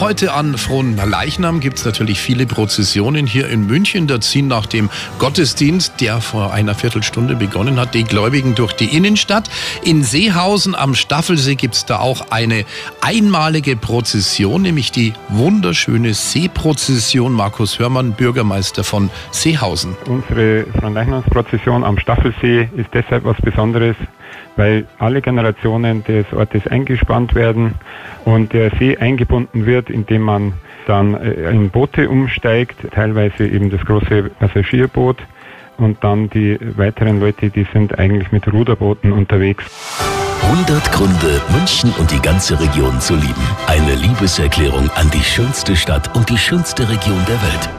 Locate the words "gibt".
1.58-1.78, 11.56-11.74